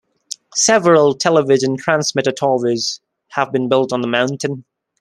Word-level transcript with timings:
Several 0.55 1.13
television 1.13 1.77
transmitter 1.77 2.31
towers 2.31 2.99
have 3.27 3.51
been 3.51 3.69
built 3.69 3.93
on 3.93 4.01
the 4.01 4.07
mountain. 4.07 4.65